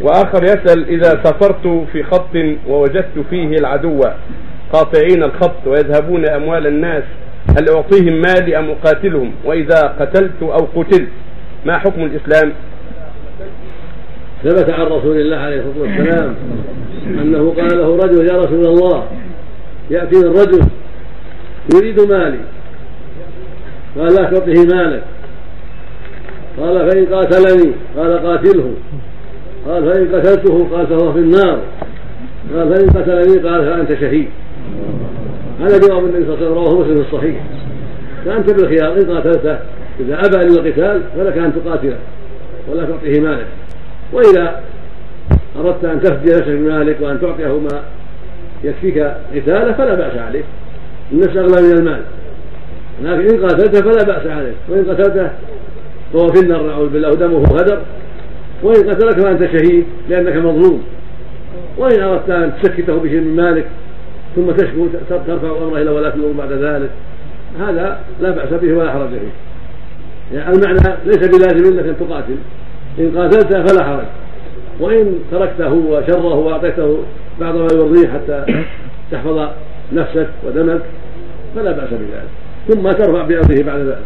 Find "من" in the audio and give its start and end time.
51.62-51.78, 63.20-63.36